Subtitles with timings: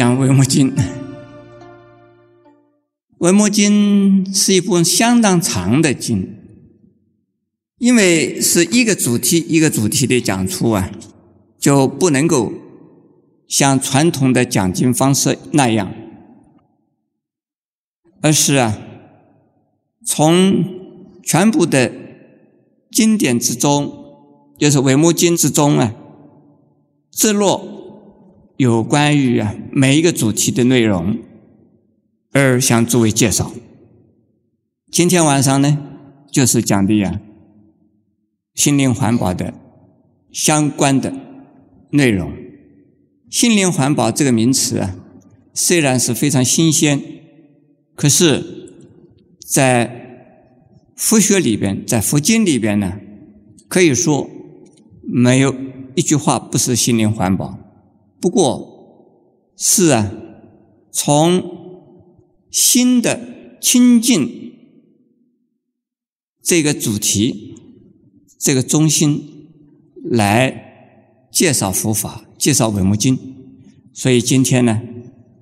[0.00, 0.74] 讲《维摩经》。
[3.18, 6.36] 《维摩经》是一部相当长的经，
[7.76, 10.90] 因为是一个主题一个主题的讲出啊，
[11.58, 12.50] 就不能够
[13.46, 15.92] 像传统的讲经方式那样，
[18.22, 18.78] 而是啊，
[20.06, 20.64] 从
[21.22, 21.92] 全部的
[22.90, 23.92] 经典之中，
[24.58, 25.94] 就是《维摩经》之中啊，
[27.12, 27.79] 自落。
[28.60, 31.16] 有关于啊每一个主题的内容，
[32.32, 33.54] 而向诸位介绍。
[34.92, 35.78] 今天晚上呢，
[36.30, 37.22] 就是讲的呀
[38.54, 39.54] 心灵环保的
[40.30, 41.10] 相关的
[41.92, 42.34] 内容。
[43.30, 44.94] 心灵环保这个名词啊，
[45.54, 47.00] 虽然是非常新鲜，
[47.94, 48.44] 可是，
[49.50, 50.36] 在
[50.94, 53.00] 佛学里边，在佛经里边呢，
[53.68, 54.28] 可以说
[55.02, 55.56] 没有
[55.94, 57.58] 一句话不是心灵环保。
[58.20, 60.12] 不过，是啊，
[60.92, 61.42] 从
[62.50, 64.28] 新的清净
[66.42, 67.54] 这个主题、
[68.38, 69.48] 这个中心
[70.04, 73.16] 来介绍佛法、介绍《文摩经》，
[73.94, 74.82] 所以今天呢，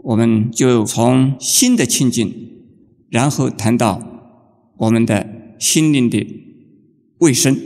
[0.04, 2.32] 我们就从新的清净，
[3.08, 4.00] 然后谈到
[4.76, 6.24] 我们的心灵的
[7.18, 7.56] 卫生、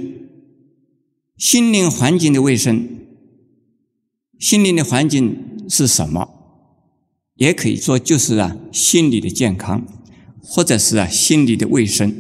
[1.36, 3.01] 心灵环境的卫生。
[4.42, 6.28] 心灵的环境是什么？
[7.36, 9.86] 也可以说就是啊，心理的健康，
[10.42, 12.12] 或者是啊，心理的卫生。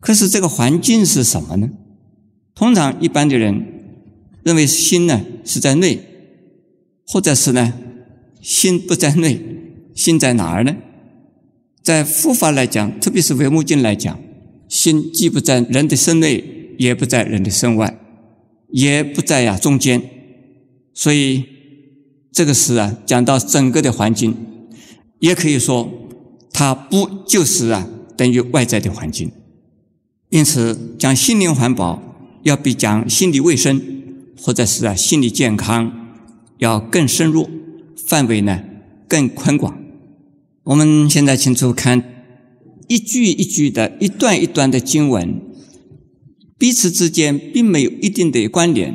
[0.00, 1.70] 可是这个环境是什么呢？
[2.56, 3.64] 通常一般的人
[4.42, 6.00] 认为心呢是在内，
[7.06, 7.74] 或者是呢
[8.42, 9.40] 心不在内，
[9.94, 10.74] 心在哪儿呢？
[11.84, 14.18] 在佛法来讲，特别是维摩经来讲，
[14.68, 17.96] 心既不在人的身内，也不在人的身外，
[18.70, 20.17] 也不在呀中间。
[20.94, 21.44] 所以，
[22.32, 24.34] 这个是啊，讲到整个的环境，
[25.20, 25.88] 也可以说，
[26.52, 29.30] 它不就是啊，等于外在的环境。
[30.30, 32.02] 因此，讲心灵环保，
[32.42, 33.80] 要比讲心理卫生，
[34.40, 36.16] 或者是啊心理健康，
[36.58, 37.48] 要更深入，
[37.96, 38.62] 范围呢
[39.06, 39.78] 更宽广。
[40.64, 42.24] 我们现在清楚看
[42.88, 45.40] 一句一句的、一段一段的经文，
[46.58, 48.94] 彼此之间并没有一定的关联，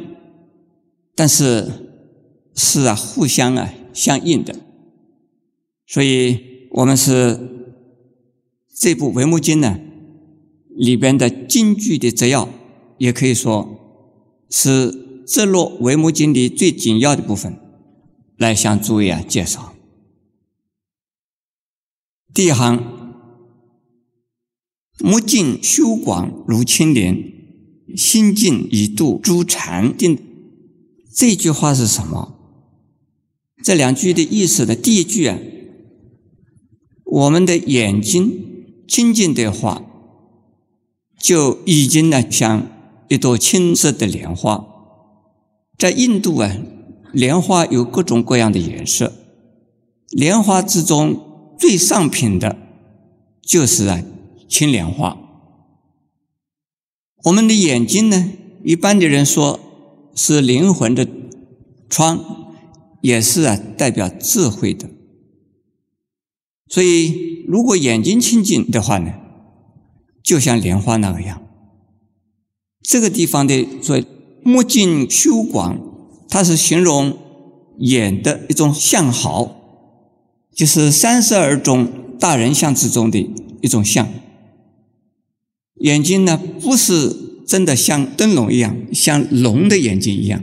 [1.16, 1.83] 但是。
[2.56, 4.56] 是啊，互相啊相应的，
[5.86, 7.40] 所以我们是
[8.76, 9.80] 这部《维摩经》呢
[10.76, 12.50] 里边的经句的摘要，
[12.98, 13.80] 也可以说
[14.50, 17.58] 是这落《维摩经》里最紧要的部分，
[18.38, 19.74] 来向诸位啊介绍。
[22.34, 22.84] 第一行：
[25.00, 27.32] 目镜修广如青莲，
[27.96, 30.18] 心静以度诸禅定。
[31.16, 32.33] 这句话是什么？
[33.64, 34.76] 这两句的意思呢？
[34.76, 35.38] 第一句啊，
[37.06, 39.86] 我们的眼睛清净的话，
[41.18, 42.68] 就已经呢像
[43.08, 44.68] 一朵青色的莲花。
[45.78, 46.58] 在印度啊，
[47.14, 49.14] 莲花有各种各样的颜色，
[50.10, 52.58] 莲花之中最上品的，
[53.42, 54.04] 就是啊
[54.50, 55.18] 青莲花。
[57.24, 58.34] 我们的眼睛呢，
[58.66, 59.58] 一般的人说
[60.14, 61.08] 是灵魂的
[61.90, 62.43] 窗。
[63.04, 64.90] 也是啊，代表智慧的。
[66.70, 69.14] 所以，如果眼睛清净的话呢，
[70.24, 71.44] 就像莲花那个样。
[72.82, 74.02] 这个地方的说
[74.42, 75.78] 目镜修广，
[76.30, 77.18] 它是形容
[77.80, 79.54] 眼的一种相好，
[80.56, 83.20] 就是三十二种大人相之中的
[83.62, 84.08] 一种相。
[85.82, 87.14] 眼睛呢，不是
[87.46, 90.42] 真的像灯笼一样，像龙的眼睛一样。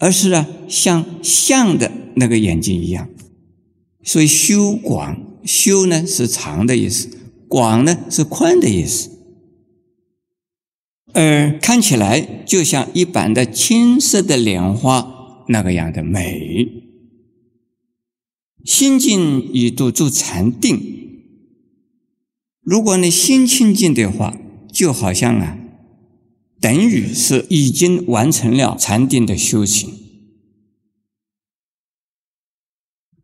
[0.00, 3.08] 而是啊，像象的那个眼睛一样，
[4.02, 7.08] 所以修广修呢是长的意思，
[7.46, 9.10] 广呢是宽的意思，
[11.12, 16.66] 而看起来就像一般的青色的莲花那个样的美。
[18.64, 20.80] 心静以度住禅定，
[22.62, 24.36] 如果你心清净的话，
[24.72, 25.58] 就好像啊。
[26.60, 29.94] 等于是已经完成了禅定的修行，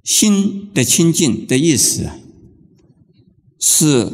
[0.02, 2.18] 心的清净的意思啊，
[3.60, 4.10] 是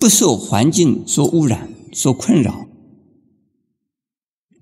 [0.00, 2.68] 不受环境所污染、所困扰，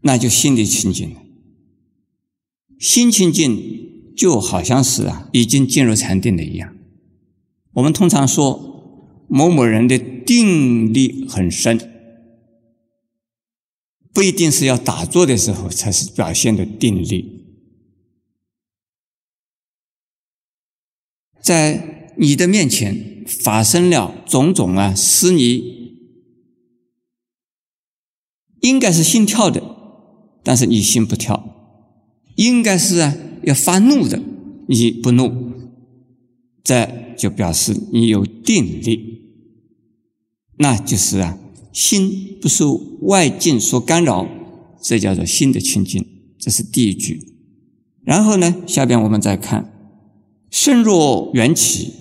[0.02, 1.22] 那就心里清净了。
[2.78, 6.76] 心清净就好像是啊，已经进入禅定的一样。
[7.72, 11.94] 我们通常说某某人的定力很深。
[14.19, 17.47] 不一定是要打坐的时候才是表现的定力，
[21.41, 26.03] 在你的面前发生了种种啊，使你
[28.62, 29.62] 应该是心跳的，
[30.43, 31.37] 但是你心不跳；
[32.35, 34.20] 应该是啊要发怒的，
[34.67, 35.53] 你不怒，
[36.65, 39.23] 这就表示你有定力，
[40.56, 41.38] 那就是啊
[41.73, 44.29] 心不受外境所干扰，
[44.82, 46.05] 这叫做心的清净。
[46.38, 47.35] 这是第一句。
[48.03, 49.75] 然后呢，下边我们再看。
[50.50, 51.93] 身若缘起，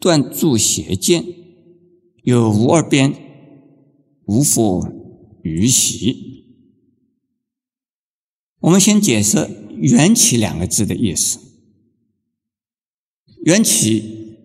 [0.00, 1.24] 断住邪见，
[2.24, 3.14] 有无二边，
[4.26, 4.84] 无复
[5.42, 6.46] 于习。
[8.60, 9.48] 我们先解释
[9.80, 11.38] “缘起”两个字的意思。
[13.44, 14.36] 缘起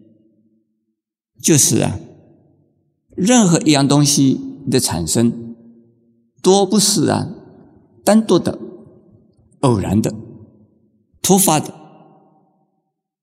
[1.41, 1.99] 就是啊，
[3.15, 4.39] 任何一样东西
[4.69, 5.55] 的产生，
[6.41, 7.29] 多不是啊
[8.03, 8.59] 单独的、
[9.61, 10.13] 偶然的、
[11.21, 11.73] 突发的。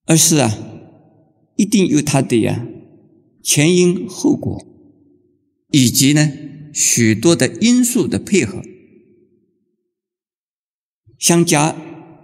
[0.04, 0.58] 而是啊，
[1.54, 2.66] 一定有它的呀
[3.40, 4.66] 前因后果，
[5.70, 6.32] 以及呢
[6.74, 8.60] 许多的因素的配合
[11.18, 11.76] 相加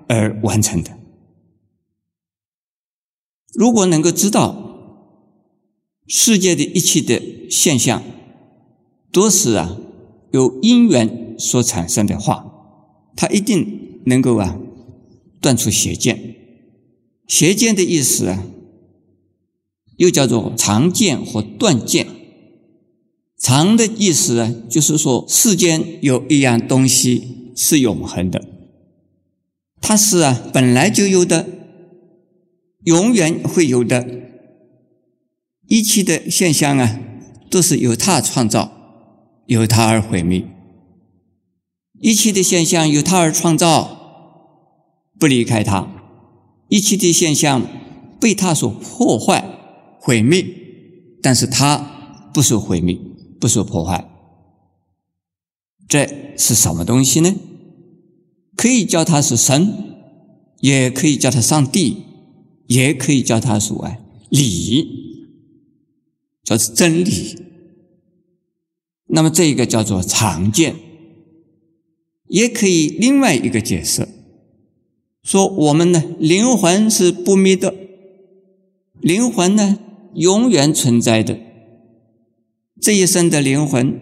[0.08, 0.98] 而完成的。
[3.54, 4.67] 如果能够知道
[6.08, 8.02] 世界的一切的现象
[9.12, 9.76] 都是啊
[10.32, 12.50] 由因缘所产生的话，
[13.14, 14.58] 它一定能够啊
[15.40, 16.34] 断除邪见。
[17.26, 18.46] 邪见的意思啊，
[19.98, 22.06] 又叫做常见或断见。
[23.38, 28.42] 常的意思啊，就是说世间有一样东西是永恒的，
[29.80, 31.46] 它是啊本来就有的，
[32.84, 34.27] 永远会有的。
[35.68, 36.98] 一切的现象啊，
[37.50, 38.72] 都是由它创造，
[39.46, 40.44] 由它而毁灭。
[42.00, 43.98] 一切的现象由它而创造，
[45.18, 45.86] 不离开它。
[46.68, 47.66] 一切的现象
[48.20, 49.42] 被他所破坏、
[50.00, 50.44] 毁灭，
[51.22, 52.98] 但是他不受毁灭、
[53.40, 54.06] 不受破坏，
[55.88, 57.34] 这是什么东西呢？
[58.54, 59.72] 可以叫他是神，
[60.60, 62.02] 也可以叫他上帝，
[62.66, 63.96] 也可以叫他所谓
[64.28, 65.07] 理，
[66.48, 67.36] 叫是真理。
[69.08, 70.76] 那么这一个叫做常见，
[72.28, 74.08] 也可以另外一个解释。
[75.22, 77.74] 说我们呢，灵魂是不灭的，
[79.02, 79.78] 灵魂呢
[80.14, 81.38] 永远存在的。
[82.80, 84.00] 这一生的灵魂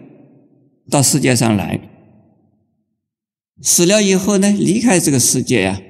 [0.89, 1.81] 到世界上来，
[3.61, 5.81] 死了以后呢，离开这个世界呀，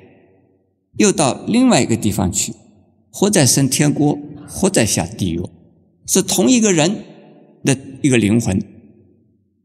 [0.97, 2.55] 又到另外一个地方去，
[3.11, 4.17] 或在升天国，
[4.47, 5.41] 或在下地狱，
[6.07, 7.03] 是同一个人
[7.63, 8.59] 的一个灵魂，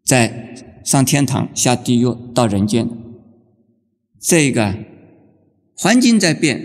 [0.05, 0.55] 在
[0.85, 2.89] 上天堂、下地狱、到人间，
[4.21, 4.75] 这个。
[5.75, 6.65] 环境在变，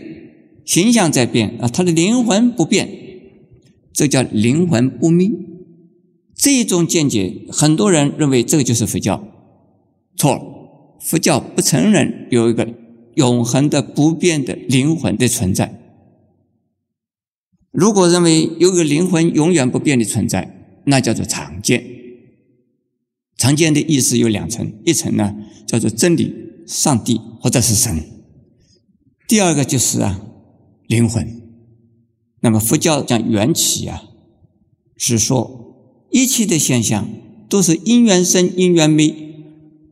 [0.63, 2.87] 形象在变啊，他的灵魂不变，
[3.91, 5.31] 这叫灵魂不灭。
[6.35, 9.23] 这一种见解，很多人认为这个就是佛教，
[10.15, 10.41] 错了。
[10.99, 12.67] 佛教不承认有一个
[13.15, 15.86] 永恒的不变的灵魂的存在。
[17.71, 21.83] 如果认为有个灵魂永远不变的存在，那叫做常见。
[23.37, 25.35] 常见的意思有两层，一层呢
[25.67, 26.33] 叫做真理、
[26.65, 28.03] 上帝或者是神。
[29.27, 30.21] 第二个就是啊，
[30.87, 31.41] 灵魂。
[32.41, 34.03] 那么佛教讲缘起啊，
[34.95, 35.75] 是说
[36.11, 37.07] 一切的现象
[37.49, 39.13] 都是因缘生、因缘灭，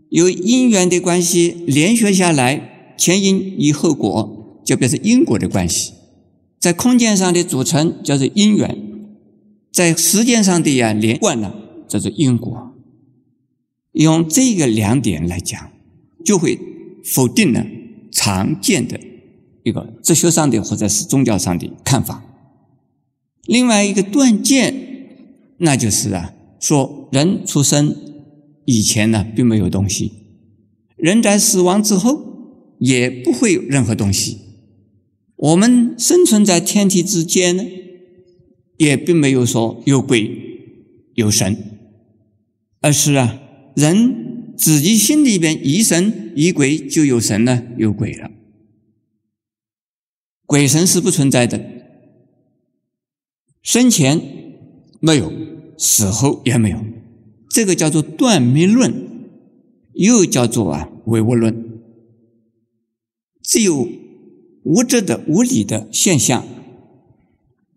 [0.09, 5.91] 由因缘的关系连续下来，前因与后果就变成因果的关系。
[6.65, 8.75] 在空间上的组成叫做因缘，
[9.71, 11.53] 在时间上的呀连贯呢
[11.87, 12.73] 叫做因果。
[13.91, 15.71] 用这个两点来讲，
[16.25, 16.59] 就会
[17.03, 17.63] 否定了
[18.11, 18.99] 常见的。
[19.61, 22.25] 一个哲学上的或者是宗教上的看法，
[23.43, 24.73] 另外一个断见，
[25.59, 27.95] 那就是啊，说人出生
[28.65, 30.09] 以前呢，并没有东西；
[30.95, 32.23] 人在死亡之后，
[32.79, 34.39] 也不会有任何东西。
[35.37, 37.63] 我们生存在天地之间呢，
[38.77, 40.31] 也并没有说有鬼
[41.13, 41.57] 有神，
[42.79, 43.41] 而是啊，
[43.75, 48.31] 人自己心里边疑神疑鬼，就有神呢，有鬼了。
[50.45, 51.59] 鬼神是不存在的，
[53.61, 54.21] 生前
[54.99, 55.33] 没有，
[55.77, 56.79] 死后也没有，
[57.49, 58.93] 这个叫做断灭论，
[59.93, 61.81] 又叫做啊唯物论。
[63.41, 63.87] 只有
[64.65, 66.45] 物质的、物理的现象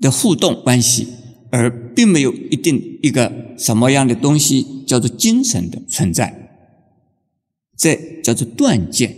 [0.01, 1.09] 的互动关系，
[1.51, 6.51] 而并没有一定一个什么样的东西叫做精神的存在，
[7.77, 9.17] 这叫做断见。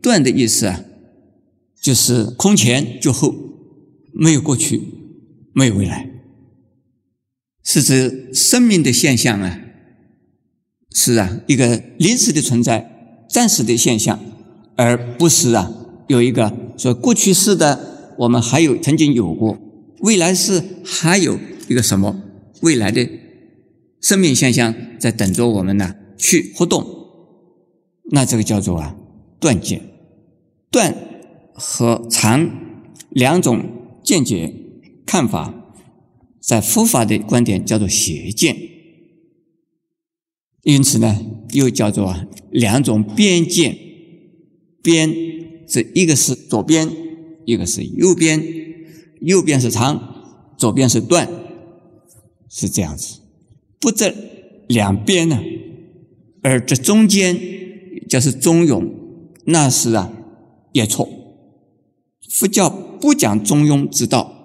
[0.00, 0.84] 断的意思啊。
[1.80, 3.34] 就是空前就后，
[4.12, 4.80] 没有过去，
[5.52, 6.08] 没有未来，
[7.64, 9.58] 是指生命的现象啊，
[10.94, 14.20] 是啊，一个临时的存在，暂时的现象，
[14.76, 15.72] 而不是啊，
[16.12, 19.56] 有一个说过去式的，我们还有曾经有过，
[20.00, 21.38] 未来是还有
[21.68, 22.22] 一个什么
[22.60, 23.08] 未来的
[23.98, 26.86] 生命现象在等着我们呢去活动，
[28.10, 28.94] 那这个叫做啊
[29.40, 29.80] 断见，
[30.70, 30.94] 断
[31.54, 32.50] 和常
[33.08, 33.64] 两种
[34.04, 34.54] 见解。
[35.06, 35.54] 看法，
[36.40, 38.56] 在佛法的观点叫做邪见，
[40.62, 41.18] 因此呢，
[41.52, 43.78] 又叫做啊两种边见。
[44.84, 45.08] 边
[45.72, 46.86] 这一个是左边，
[47.46, 48.44] 一个是右边，
[49.22, 51.26] 右边是长，左边是断，
[52.50, 53.20] 是这样子。
[53.80, 54.14] 不这
[54.68, 55.40] 两边呢，
[56.42, 57.40] 而这中间
[58.06, 58.86] 就是中庸，
[59.46, 60.12] 那是啊
[60.72, 61.08] 也错。
[62.28, 64.40] 佛教不讲中庸之道。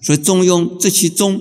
[0.00, 1.40] 所以中庸这其中，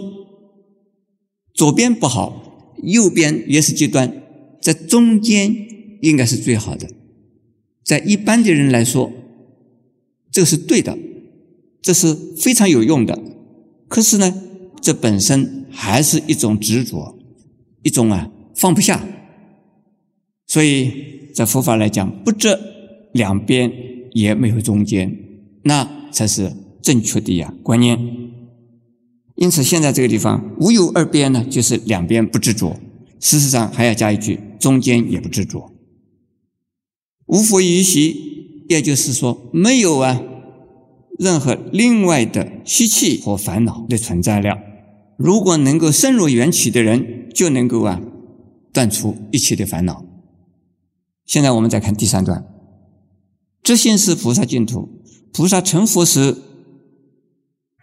[1.53, 4.23] 左边不好，右边也是极端，
[4.61, 5.55] 在中间
[6.01, 6.87] 应该是最好的。
[7.83, 9.11] 在一般的人来说，
[10.31, 10.97] 这是对的，
[11.81, 13.19] 这是非常有用的。
[13.87, 14.33] 可是呢，
[14.81, 17.17] 这本身还是一种执着，
[17.83, 19.03] 一种啊放不下。
[20.47, 20.91] 所以
[21.33, 22.59] 在佛法来讲，不这
[23.13, 23.71] 两边
[24.13, 25.17] 也没有中间，
[25.63, 27.99] 那才是正确的呀观念。
[29.35, 32.79] 因此，现在这个地方无有二边呢，就是两边不执着。
[33.19, 35.70] 事实上，还要加一句，中间也不执着。
[37.31, 40.21] 无佛于习，也就是说，没有啊
[41.17, 44.59] 任何另外的习气和烦恼的存在了。
[45.17, 48.01] 如果能够深入缘起的人，就能够啊
[48.73, 50.05] 断除一切的烦恼。
[51.25, 52.45] 现在我们再看第三段：
[53.63, 54.89] 知心是菩萨净土，
[55.33, 56.37] 菩萨成佛时。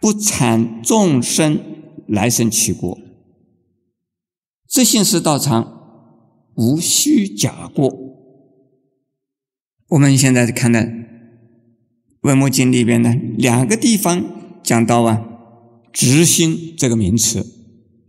[0.01, 1.59] 不产众生
[2.07, 2.97] 来生起过，
[4.65, 6.13] 自信是道场，
[6.55, 7.98] 无虚假过。
[9.89, 10.79] 我们现在看的
[12.21, 14.23] 《文殊经》里边呢，两个地方
[14.63, 15.25] 讲到啊
[15.93, 17.45] ，“执心”这个名词，“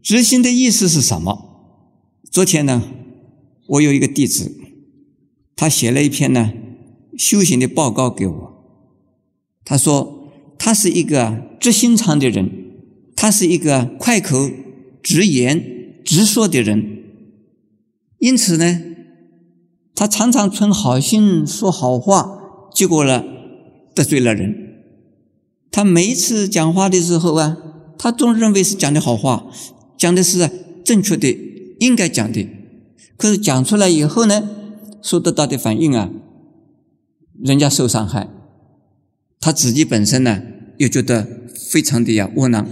[0.02, 1.82] 执心”的意思是什么？
[2.30, 2.82] 昨天呢，
[3.66, 4.52] 我有一个弟子，
[5.56, 6.52] 他写了一篇呢
[7.18, 8.64] 修行的报告给我，
[9.64, 10.18] 他说。
[10.62, 12.50] 他是一个直心肠的人，
[13.16, 14.50] 他是一个快口
[15.02, 15.64] 直言
[16.04, 17.02] 直说的人，
[18.18, 18.82] 因此呢，
[19.94, 22.38] 他常常存好心说好话，
[22.74, 23.22] 结果呢
[23.94, 24.54] 得罪了人。
[25.70, 27.56] 他每一次讲话的时候啊，
[27.98, 29.46] 他总认为是讲的好话，
[29.98, 30.50] 讲的是
[30.84, 31.38] 正确的，
[31.78, 32.48] 应该讲的。
[33.16, 34.48] 可是讲出来以后呢，
[35.02, 36.10] 受得到的反应啊，
[37.42, 38.28] 人家受伤害。
[39.38, 40.42] 他自己本身呢，
[40.78, 41.26] 又觉得
[41.70, 42.66] 非常的呀窝囊，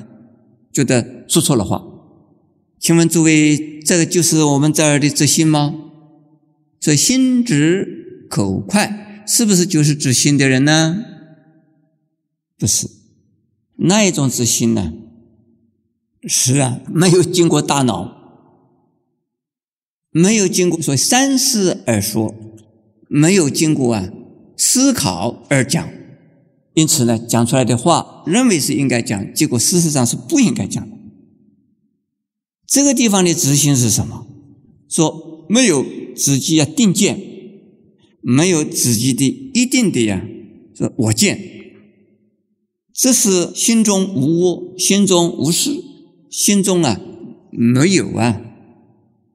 [0.72, 1.84] 觉得说错了话。
[2.80, 5.74] 请问诸位，这个就是我们这儿的知心吗？
[6.80, 11.04] 这心直口快，是不是就是知心的人呢？
[12.58, 12.88] 不是，
[13.76, 14.92] 那一种知心呢？
[16.24, 18.16] 是啊，没有经过大脑，
[20.10, 22.34] 没有经过说三思而说，
[23.08, 24.08] 没有经过啊
[24.56, 25.88] 思考而讲。
[26.74, 30.96] 因此呢，讲出来的话，认为是应该讲，结果事实上是不应该讲的。
[32.66, 34.26] 这个地方的执行是什么？
[34.88, 35.84] 说没有
[36.18, 37.20] 自己要定见，
[38.20, 40.26] 没有自己的一定的呀，
[40.74, 41.40] 说我见，
[42.92, 45.70] 这是心中无我，心中无事，
[46.28, 47.00] 心中啊
[47.50, 48.42] 没有啊，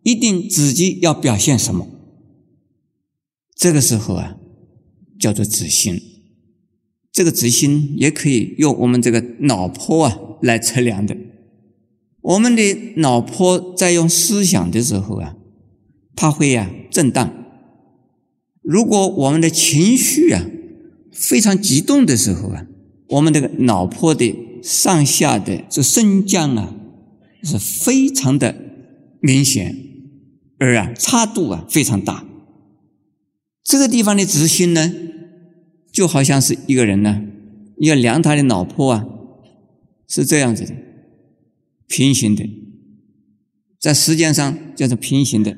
[0.03, 1.87] 一定自己要表现什么？
[3.55, 4.35] 这个时候啊，
[5.19, 6.01] 叫做自心。
[7.11, 11.15] 这个执心也可以用我们这个脑波啊来测量的。
[12.21, 15.35] 我们的脑波在用思想的时候啊，
[16.15, 17.33] 它会呀震荡。
[18.61, 20.45] 如果我们的情绪啊
[21.11, 22.65] 非常激动的时候啊，
[23.09, 26.75] 我们这个脑波的上下的这升降啊
[27.43, 28.55] 是非常的
[29.19, 29.75] 明显，
[30.57, 32.25] 而啊差度啊非常大。
[33.63, 34.93] 这个地方的执心呢？
[35.91, 37.21] 就好像是一个人呢，
[37.77, 39.05] 要量他的脑波啊，
[40.07, 40.73] 是这样子的，
[41.87, 42.49] 平行的，
[43.79, 45.57] 在时间上叫做平行的。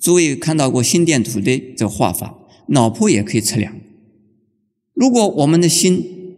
[0.00, 2.38] 诸位看到过心电图的这个画法，
[2.68, 3.76] 脑波也可以测量。
[4.94, 6.36] 如果我们的心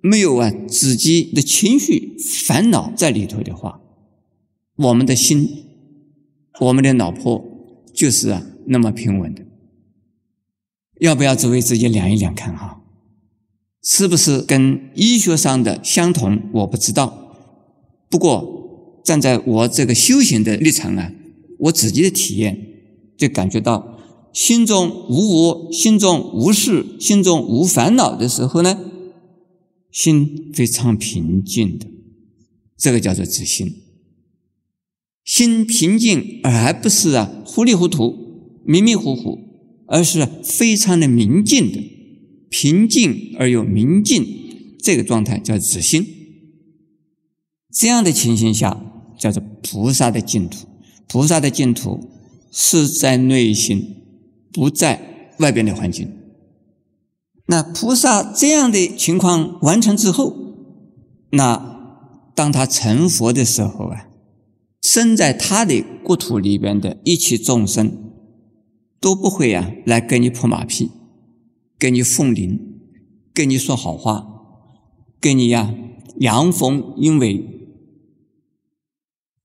[0.00, 3.80] 没有啊自己的情绪烦恼在里头的话，
[4.76, 5.64] 我们的心，
[6.60, 7.44] 我们的脑波
[7.92, 9.42] 就是啊那么平稳的。
[11.00, 12.82] 要不要诸位自己量一量看哈？
[13.82, 16.42] 是不是跟医学上的相同？
[16.52, 17.36] 我不知道。
[18.08, 21.12] 不过站在我这个修行的立场啊，
[21.58, 22.65] 我自己的体验
[23.16, 23.98] 就感觉到，
[24.32, 28.78] 心中无我，心中无事，心中无烦恼的时候呢，
[29.90, 31.86] 心非常平静的，
[32.76, 33.82] 这个叫做自心。
[35.24, 39.38] 心平静，而不是啊糊里糊涂、迷迷糊糊，
[39.86, 41.80] 而是非常的明净的，
[42.48, 44.24] 平静而又明净，
[44.78, 46.06] 这个状态叫止心。
[47.72, 48.80] 这样的情形下，
[49.18, 50.68] 叫做菩萨的净土。
[51.08, 52.08] 菩萨的净土
[52.58, 53.96] 是在内心，
[54.50, 56.10] 不在外边的环境。
[57.48, 60.34] 那菩萨这样的情况完成之后，
[61.32, 62.00] 那
[62.34, 64.08] 当他成佛的时候啊。
[64.82, 68.12] 生在他的国土里边的一切众生，
[69.00, 70.92] 都不会啊来跟你拍马屁，
[71.76, 72.78] 跟你奉灵，
[73.34, 74.24] 跟你说好话，
[75.20, 75.74] 跟你呀
[76.20, 77.44] 阳奉阴违。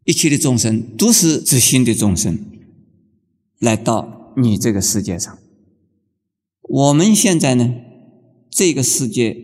[0.05, 2.37] 一切的众生都是自心的众生，
[3.61, 5.37] 来到你这个世界上。
[6.63, 7.75] 我们现在呢，
[8.49, 9.37] 这个世界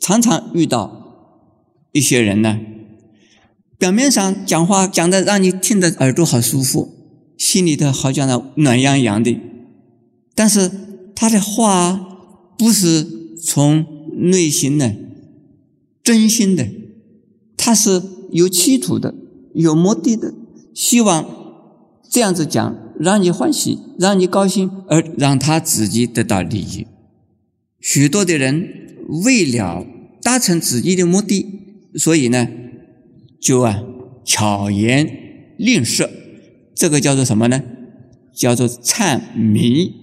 [0.00, 2.60] 常常遇到一些人呢。
[3.76, 6.88] 表面上讲话讲的让你听得耳朵好舒服，
[7.36, 9.38] 心里头好像呢暖洋洋的，
[10.34, 10.70] 但是
[11.14, 13.04] 他的话不是
[13.42, 13.84] 从
[14.16, 14.94] 内心的、
[16.02, 16.68] 真心的，
[17.56, 19.14] 他是有企图的、
[19.54, 20.34] 有目的的，
[20.74, 21.24] 希望
[22.10, 26.86] 这样子讲让你欢喜、让你高兴，而让他自己得到利益。
[27.80, 28.68] 许多的人
[29.24, 29.86] 为了
[30.22, 31.46] 达成自己的目的，
[31.94, 32.48] 所以呢。
[33.40, 33.84] 就啊，
[34.24, 36.10] 巧言令色，
[36.74, 37.62] 这个叫做什么呢？
[38.34, 39.94] 叫做谄迷。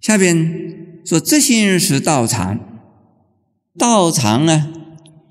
[0.00, 2.58] 下边说，这些人是道场，
[3.76, 4.72] 道场呢，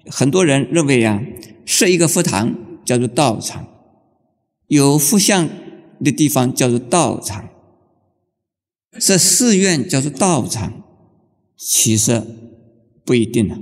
[0.06, 1.24] 很多人认为啊，
[1.66, 2.56] 设一个佛堂
[2.86, 3.68] 叫做道场，
[4.68, 5.50] 有佛像
[6.04, 7.50] 的地方叫做道场，
[9.00, 10.84] 设寺院叫做道场，
[11.58, 12.22] 其实
[13.04, 13.58] 不一定呢。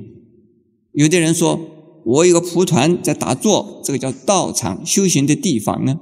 [0.94, 1.70] 有的人说。
[2.06, 6.02] 我有个蒲团在打坐，这个叫道场修行的地方呢，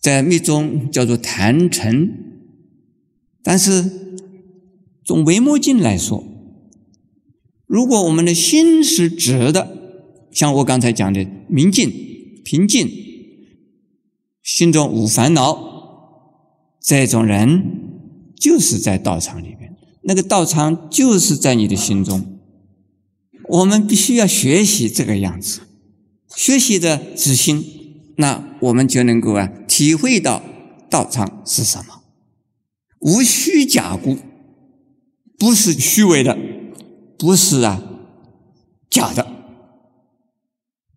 [0.00, 2.08] 在密宗叫做坛城。
[3.42, 4.16] 但是
[5.04, 6.24] 从维摩经来说，
[7.66, 9.68] 如果我们的心是直的，
[10.32, 11.92] 像我刚才讲的明净、
[12.42, 12.88] 平静，
[14.42, 15.58] 心中无烦恼，
[16.80, 22.38] 这种人就是在道场里面，那个道场就是在你的心中。
[23.48, 25.60] 我们必须要学习这个样子，
[26.36, 27.64] 学习的之心，
[28.16, 30.42] 那我们就能够啊体会到
[30.88, 32.02] 道场是什么，
[33.00, 34.16] 无虚假故，
[35.38, 36.38] 不是虚伪的，
[37.18, 37.82] 不是啊
[38.88, 39.26] 假的。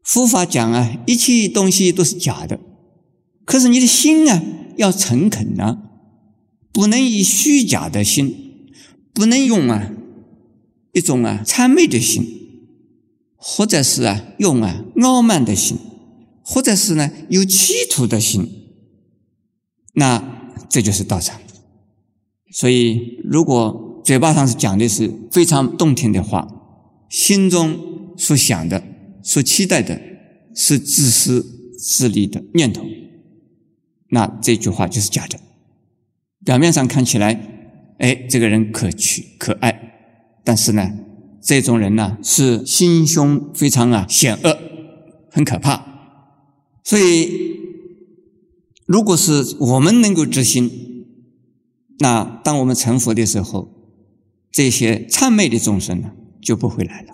[0.03, 2.60] 佛法讲啊，一切东西都是假的，
[3.45, 4.41] 可是你的心啊
[4.77, 5.77] 要诚恳啊，
[6.71, 8.69] 不能以虚假的心，
[9.13, 9.91] 不能用啊
[10.93, 12.41] 一种啊谄媚的心。
[13.45, 15.77] 或者是啊，用啊傲慢的心，
[16.43, 18.49] 或者是呢有企图的心，
[19.95, 21.41] 那这就是道场。
[22.53, 26.47] 所以，如果嘴巴上是讲的是非常动听的话，
[27.10, 28.82] 心中所想的、
[29.21, 29.99] 所期待的
[30.56, 31.45] 是自私
[31.77, 32.86] 自利的念头，
[34.13, 35.38] 那这句话就是假的。
[36.45, 37.34] 表面上看起来，
[37.99, 40.99] 哎，这个人可取可爱，但是呢。
[41.45, 44.58] 这种人呢，是心胸非常啊险恶，
[45.30, 45.84] 很可怕。
[46.86, 47.60] 所以，
[48.86, 50.71] 如果是我们能够知心，
[51.99, 53.67] 那当我们成佛的时候，
[54.49, 57.12] 这些谄媚的众生呢就不会来了。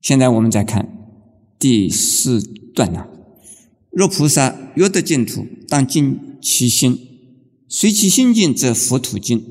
[0.00, 0.88] 现在我们再看
[1.60, 2.42] 第四
[2.74, 3.06] 段呢：
[3.96, 6.98] 若菩萨欲得净土，当净其心，
[7.66, 9.42] 随其心净，则佛土净。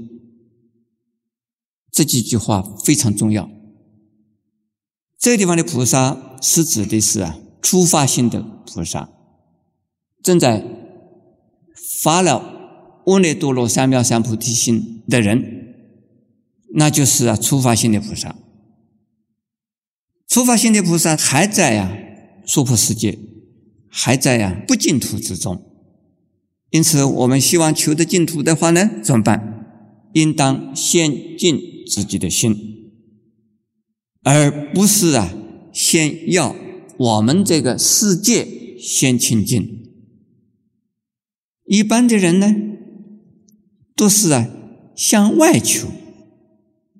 [1.91, 3.49] 这几句话非常重要。
[5.17, 9.09] 这地方的菩萨是指的是啊，初发心的菩萨，
[10.21, 10.63] 正在
[12.03, 15.73] 发了阿耨多罗三藐三菩提心的人，
[16.75, 18.35] 那就是啊，初发心的菩萨。
[20.27, 21.97] 初发心的菩萨还在呀，
[22.45, 23.17] 娑婆世界，
[23.97, 25.63] 还在呀，不净土之中。
[26.71, 30.09] 因此，我们希望求得净土的话呢，怎么办？
[30.13, 31.73] 应当先净。
[31.87, 32.57] 自己的心，
[34.23, 35.31] 而不是啊，
[35.71, 36.55] 先要
[36.97, 38.47] 我们这个世界
[38.79, 39.83] 先清净。
[41.67, 42.55] 一般的人呢，
[43.95, 44.49] 都是啊
[44.95, 45.89] 向外求，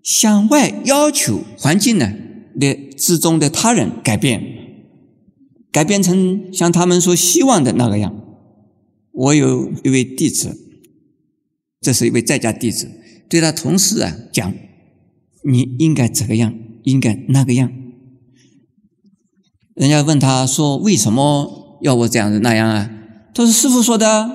[0.03, 2.13] 向外要求环境呢
[2.59, 4.54] 的之中的他人改变，
[5.75, 8.15] 改变成像他们所希望的那个样。
[9.11, 10.57] 我有一位弟子，
[11.81, 12.89] 这是一位在家弟子，
[13.27, 14.53] 对他同事啊讲
[15.43, 17.69] ：“你应该这个样，应该那个样。”
[19.75, 22.89] 人家问他说：“为什么要我这样子那样啊？”
[23.35, 24.31] 他说：“师傅说的，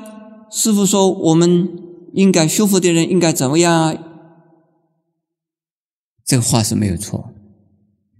[0.53, 1.71] 师傅说我们
[2.13, 3.95] 应该修复的人应该怎么样啊？”
[6.23, 7.33] 这个话是没有错，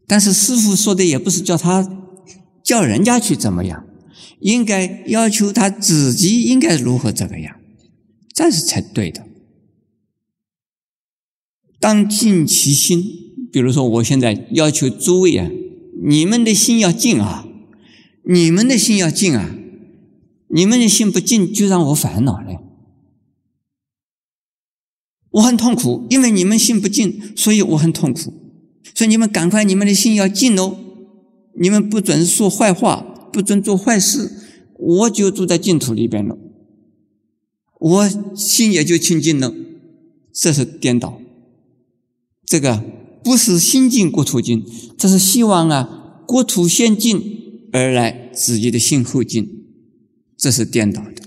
[0.07, 1.87] 但是师傅说的也不是叫他
[2.71, 3.85] 叫人家去怎么样。
[4.39, 7.61] 应该要求他自己应该如何这个样，
[8.33, 9.27] 这是才对的。
[11.79, 13.03] 当尽其心，
[13.53, 15.51] 比如说我现在要求诸位啊，
[16.03, 17.47] 你们的心要静啊，
[18.25, 19.55] 你们的心要静啊，
[20.49, 22.63] 你们的心不静就让我烦恼了，
[25.33, 28.33] 我很痛苦，因为你们心不静，所以我很痛苦。
[28.95, 30.79] 所以你们赶快，你们的心要静哦，
[31.55, 33.07] 你们不准说坏话。
[33.33, 34.29] 不准做坏事，
[34.77, 36.37] 我就住在净土里边了，
[37.79, 39.55] 我心也就清净了。
[40.33, 41.21] 这是颠倒，
[42.45, 42.83] 这个
[43.23, 44.67] 不是心净国土净，
[44.99, 47.23] 这是希望啊国土先净
[47.71, 49.49] 而来自己的心后净，
[50.37, 51.23] 这是颠倒的。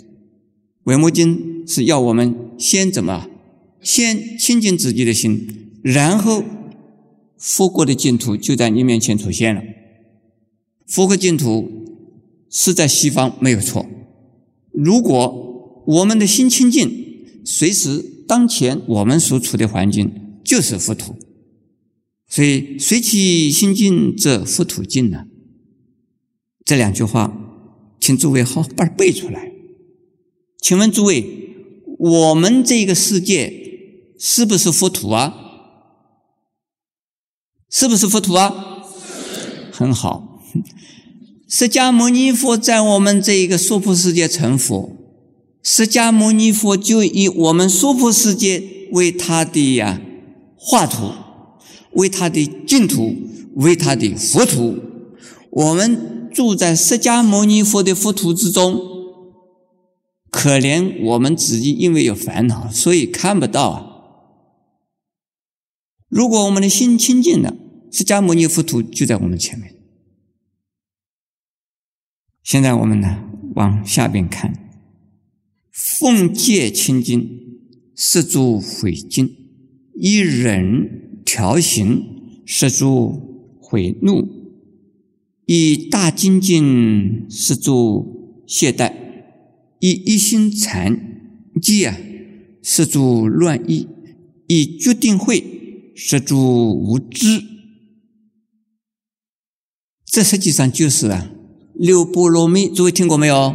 [0.83, 3.29] 维摩经是要我们先怎么？
[3.81, 5.47] 先清净自己的心，
[5.81, 6.43] 然后
[7.38, 9.62] 佛国的净土就在你面前出现了。
[10.88, 11.82] 佛国净土。
[12.56, 13.88] 是在西方没有错。
[14.72, 21.15] 如果我们的心清净，随时当前我们所处的环境就是佛土。
[22.28, 25.26] 所以“随其心净，则佛土净”呢。
[26.63, 27.36] 这两句话，
[28.00, 29.52] 请诸位好好把它背出来。
[30.62, 31.26] 请问诸位，
[31.98, 35.34] 我们这个世界是不是佛土啊？
[37.72, 38.86] 是不是佛土啊？
[39.72, 40.33] 很好。
[41.55, 44.89] 释迦牟尼佛在我们这一个娑婆世界成佛，
[45.61, 50.01] 释迦牟尼佛就以我们娑婆世界为他的呀
[50.57, 51.11] 画图，
[51.91, 53.15] 为他的净土，
[53.57, 54.79] 为他的佛土。
[55.51, 58.81] 我们住在释迦牟尼佛的佛土之中，
[60.31, 63.85] 可怜我们自己，因为有烦恼，所以看不到啊。
[66.09, 67.53] 如果我们的心清净了，
[67.91, 69.72] 释迦牟尼佛土就在我们前面。
[72.43, 73.23] 现在我们呢，
[73.56, 74.53] 往下边看，
[75.71, 77.39] 奉戒清净，
[77.95, 79.27] 十诸毁净；
[79.95, 82.03] 以忍调行，
[82.45, 84.27] 十诸毁怒；
[85.45, 88.91] 以大精进，十诸懈怠；
[89.79, 90.99] 以一心禅
[91.62, 91.97] 戒啊，
[92.62, 93.88] 十诸乱意；
[94.47, 97.41] 以决定慧，十诸无知。
[100.06, 101.32] 这实际上就是啊。
[101.84, 103.54] 六波罗蜜，诸位听过没有？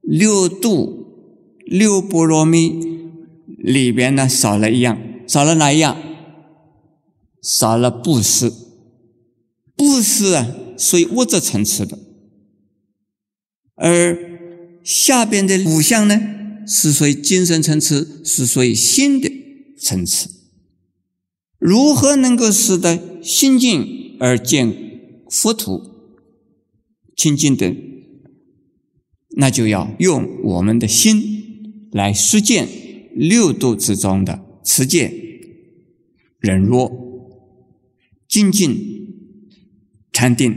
[0.00, 2.80] 六度、六波罗蜜
[3.58, 4.98] 里边呢，少了一样，
[5.28, 5.94] 少了哪一样？
[7.42, 8.50] 少了布施。
[9.76, 10.46] 布施啊，
[10.78, 11.98] 属于物质层次的，
[13.74, 14.16] 而
[14.82, 16.18] 下边的五项呢，
[16.66, 19.30] 是属于精神层次，是属于心的
[19.78, 20.30] 层次。
[21.58, 24.74] 如何能够使得心境而见
[25.28, 25.91] 佛土？
[27.14, 27.76] 清净的，
[29.36, 32.66] 那就要用我们的心来实践
[33.14, 35.12] 六度之中的持戒、
[36.38, 37.30] 忍辱、
[38.26, 39.38] 精进、
[40.12, 40.56] 禅定、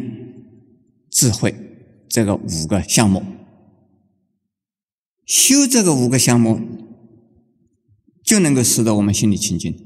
[1.10, 1.54] 智慧
[2.08, 3.24] 这个五个项目。
[5.26, 6.60] 修这个五个项目，
[8.24, 9.78] 就能够使得我们心里清净。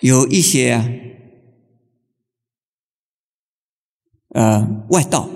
[0.00, 1.06] 有一些。
[4.30, 5.28] 呃，外道。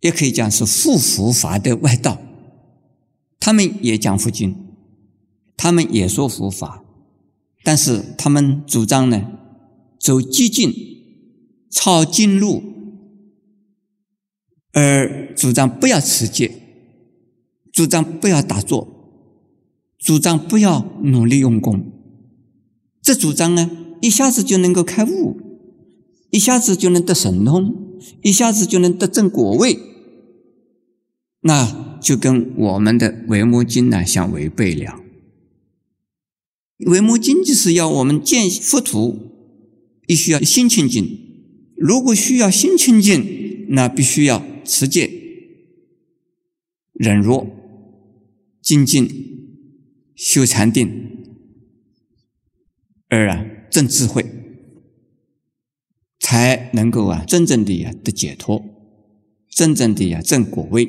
[0.00, 2.22] 也可以讲是护佛法的外道，
[3.40, 4.54] 他们也讲佛经，
[5.56, 6.84] 他们也说佛法，
[7.64, 9.28] 但是他们主张呢，
[9.98, 10.72] 走激进、
[11.68, 12.62] 抄经路，
[14.72, 16.62] 而主张不要持戒，
[17.72, 18.86] 主张不要打坐，
[19.98, 21.90] 主张不要努力用功，
[23.02, 23.68] 这主张呢，
[24.00, 25.47] 一下子就能够开悟。
[26.30, 29.78] 一下子就能得神通，一下子就能得正果位，
[31.40, 35.00] 那就跟我们的维摩经呢相违背了。
[36.86, 39.18] 维摩经就是要我们见佛土，
[40.06, 41.26] 必须要心清净。
[41.76, 45.10] 如果需要心清净，那必须要持戒、
[46.92, 47.48] 忍辱、
[48.62, 49.08] 精进、
[50.14, 51.06] 修禅定。
[53.08, 54.37] 而啊证智慧，
[56.30, 58.62] 才能够啊真正的呀得解脱，
[59.48, 60.86] 真正的呀证果位，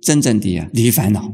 [0.00, 1.30] 真正的呀离烦恼。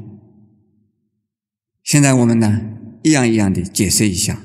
[1.85, 2.61] 现在我们呢
[3.05, 4.45] 一样一样的解释一下，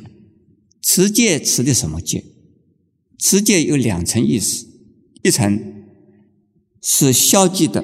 [0.80, 2.24] 持戒持的什么戒？
[3.18, 4.68] 持戒有两层意思，
[5.24, 5.60] 一层
[6.80, 7.84] 是消极的，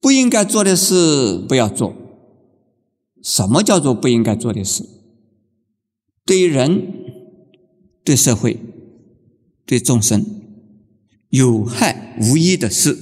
[0.00, 1.96] 不应该做的事不要做。
[3.24, 4.84] 什么叫做不应该做的事？
[6.24, 6.86] 对人、
[8.04, 8.60] 对社会、
[9.66, 10.24] 对众生
[11.30, 12.96] 有害无益的事，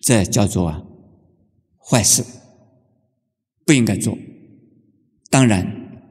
[0.00, 0.82] 这叫做啊
[1.78, 2.24] 坏事，
[3.64, 4.16] 不应该做。
[5.28, 6.02] 当然，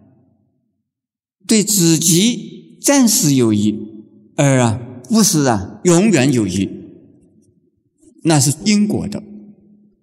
[1.45, 3.75] 对自己暂时有益，
[4.35, 6.69] 而啊不是啊永远有益，
[8.23, 9.23] 那是因果的，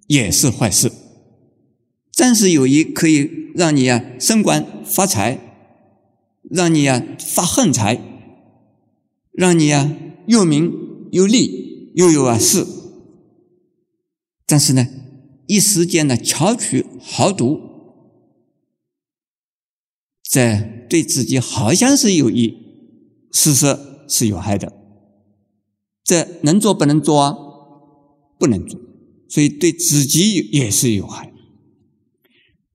[0.06, 0.92] 也是坏事。
[2.12, 5.38] 暂时有益可以让你啊升官发财，
[6.50, 8.00] 让你啊发横财，
[9.36, 9.94] 让你啊
[10.26, 10.72] 又名
[11.12, 12.66] 又利又有啊势。
[14.46, 14.86] 但是呢，
[15.46, 17.60] 一时间呢巧取豪夺，
[20.22, 22.54] 这对自己好像是有益，
[23.32, 23.76] 事实
[24.08, 24.72] 是有害的。
[26.02, 27.34] 这能做不能做啊？
[28.38, 28.78] 不能做，
[29.28, 31.32] 所以对自己也是有害。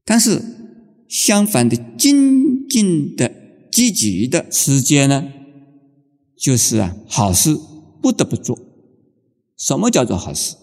[0.04, 0.44] 但是
[1.08, 3.32] 相反的，精进的、
[3.72, 5.32] 积极的时间呢，
[6.42, 7.56] 就是啊，好事
[8.02, 8.58] 不得不做。
[9.56, 10.56] 什么叫做好事？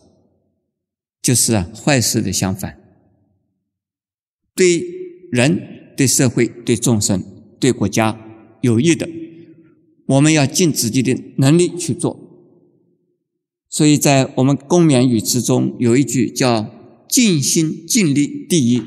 [1.23, 2.81] 就是啊，坏事的相反。
[4.57, 4.83] 对
[5.31, 7.23] 人、对社会、对众生、
[7.61, 8.19] 对国家
[8.61, 9.09] 有益的，
[10.07, 12.19] 我们要尽自己的能力去做。
[13.69, 16.67] 所以在我们公勉语之中有一句叫
[17.09, 18.83] “尽心尽力第一”。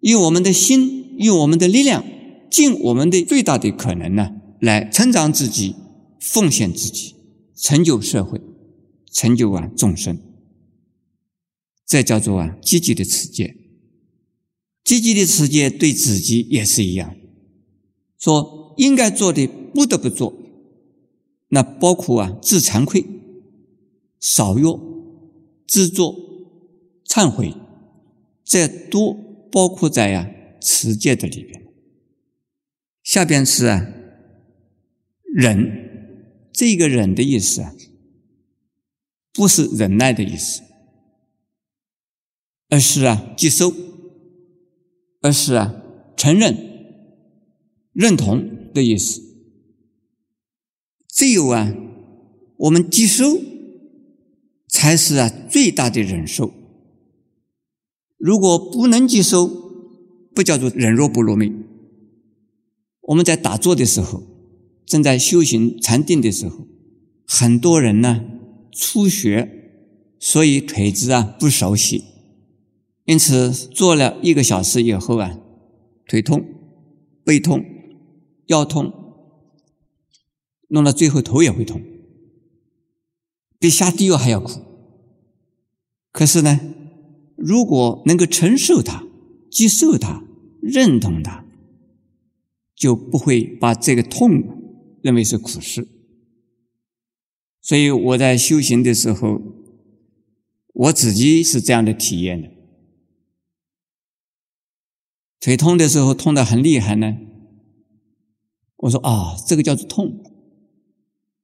[0.00, 2.04] 用我们的心，用我们的力量，
[2.50, 5.74] 尽我们的最大的可能呢，来成长自己，
[6.20, 7.14] 奉献自己，
[7.54, 8.40] 成就社会，
[9.12, 10.18] 成就啊众生。
[11.84, 13.56] 这叫做啊积极的持戒。
[14.82, 17.16] 积极的持戒对自己也是一样，
[18.18, 20.34] 说应该做的不得不做，
[21.48, 23.04] 那包括啊自惭愧、
[24.20, 24.64] 少欲、
[25.66, 26.14] 自作、
[27.06, 27.54] 忏悔，
[28.44, 29.24] 这多。
[29.48, 30.28] 包括在呀
[30.60, 31.66] 持戒的里边，
[33.02, 33.86] 下边是啊
[35.36, 37.74] 忍，这个忍的意思啊，
[39.34, 40.62] 不是忍耐的意思，
[42.70, 43.70] 而是啊接受，
[45.20, 45.82] 而是啊
[46.16, 46.56] 承认、
[47.92, 49.20] 认同的意思。
[51.06, 51.70] 只有啊
[52.56, 53.38] 我们接受，
[54.68, 56.54] 才是啊最大的忍受。
[58.16, 59.46] 如果不能接受，
[60.34, 61.62] 不叫做忍弱不落命。
[63.02, 64.22] 我们在打坐的时候，
[64.86, 66.66] 正在修行禅定的时候，
[67.26, 68.24] 很多人呢
[68.72, 69.50] 初学，
[70.18, 72.04] 所以腿子啊不熟悉，
[73.04, 75.38] 因此坐了一个小时以后啊，
[76.06, 76.44] 腿痛、
[77.24, 77.64] 背痛、
[78.46, 78.92] 腰痛，
[80.68, 81.82] 弄到最后头也会痛，
[83.58, 84.60] 比下地狱还要苦。
[86.12, 86.60] 可是呢？
[87.36, 89.04] 如果能够承受它、
[89.50, 90.24] 接受它、
[90.62, 91.44] 认同它，
[92.74, 94.55] 就不会把这个痛苦
[95.06, 95.86] 认为是苦事。
[97.62, 99.40] 所以我在修行的时候，
[100.72, 102.50] 我自己是这样的体验的：
[105.38, 107.18] 腿痛的时候痛得很厉害呢，
[108.78, 110.24] 我说啊，这个叫做痛。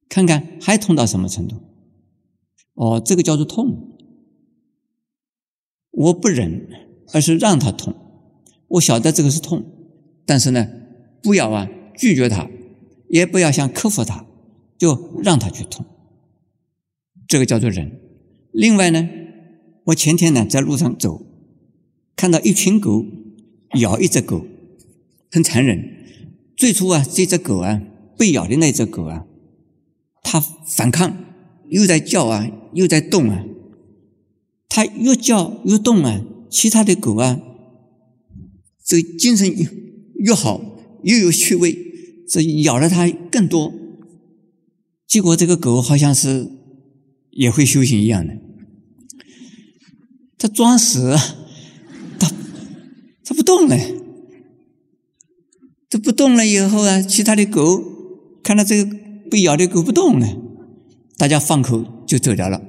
[0.09, 1.55] 看看还痛到什么程度？
[2.73, 3.97] 哦，这个叫做痛。
[5.89, 6.67] 我不忍，
[7.13, 7.95] 而是让他痛。
[8.67, 9.63] 我晓得这个是痛，
[10.25, 10.67] 但是呢，
[11.21, 12.49] 不要啊拒绝他，
[13.09, 14.25] 也不要想克服它，
[14.77, 15.85] 就让它去痛。
[17.27, 17.99] 这个叫做忍。
[18.51, 19.09] 另外呢，
[19.85, 21.25] 我前天呢在路上走，
[22.15, 23.05] 看到一群狗
[23.79, 24.45] 咬一只狗，
[25.31, 26.05] 很残忍。
[26.55, 27.81] 最初啊，这只狗啊
[28.17, 29.25] 被咬的那只狗啊，
[30.21, 31.17] 它反抗，
[31.69, 33.43] 又在叫啊，又在动啊。
[34.69, 37.41] 它越叫越动啊，其他的狗啊，
[38.83, 39.67] 这精神越
[40.19, 40.61] 越好，
[41.03, 41.75] 又有趣味，
[42.27, 43.73] 这咬了它更多。
[45.07, 46.49] 结果这个狗好像是
[47.31, 48.33] 也会修行一样的，
[50.37, 51.15] 它装死，
[52.17, 52.31] 它
[53.23, 53.77] 它不动了，
[55.89, 57.83] 它不动了以后啊，其他的狗
[58.43, 58.97] 看到这个
[59.29, 60.27] 被咬的狗不动了，
[61.17, 62.61] 大家放口就走掉了。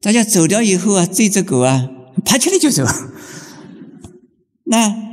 [0.00, 1.90] 大家走掉以后啊，这只狗啊，
[2.24, 2.84] 爬起来就走。
[4.64, 5.07] 那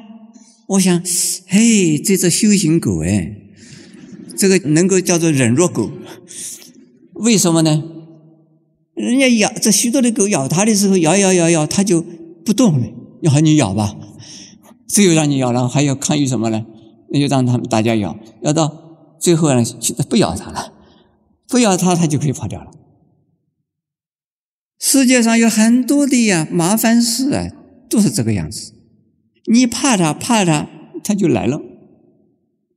[0.67, 1.01] 我想，
[1.47, 3.35] 嘿，这只修行狗哎，
[4.35, 5.91] 这个能够叫做忍弱狗，
[7.13, 7.83] 为什么呢？
[8.95, 12.03] 人家咬这许多的狗咬它的时候，咬咬咬咬，它就
[12.45, 12.87] 不动了。
[13.21, 13.95] 要你咬吧，
[14.87, 16.65] 只有让你咬了，还要抗议什么呢？
[17.11, 19.63] 那就让他们大家咬，咬到最后呢，
[20.09, 20.73] 不咬它了，
[21.47, 22.71] 不咬它，它就可以跑掉了。
[24.79, 27.49] 世界上有很多的呀麻烦事啊，
[27.89, 28.74] 都是这个样子。
[29.51, 30.69] 你怕他，怕他，
[31.03, 31.61] 他就来了。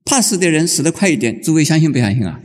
[0.05, 2.41] 怕死的人死得快一点，诸位相信不相信啊？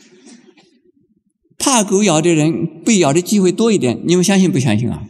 [1.58, 5.06] 怕狗咬的人被咬的机会多一点，你们相信不相信啊？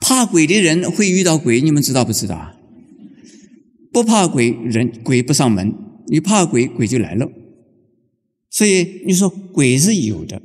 [0.00, 2.56] 怕鬼的人会遇到鬼，你们知道不知道啊？
[3.92, 5.72] 不怕鬼，人鬼不上门；
[6.08, 7.28] 你怕鬼，鬼就来了。
[8.50, 10.42] 所以你说鬼是有的，